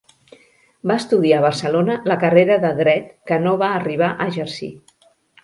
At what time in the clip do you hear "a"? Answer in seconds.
1.39-1.43, 4.17-4.29